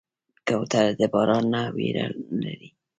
کوتره 0.47 0.91
د 0.99 1.01
باران 1.13 1.43
نه 1.53 1.61
ویره 1.75 2.05
نه 2.31 2.35
لري. 2.43 2.69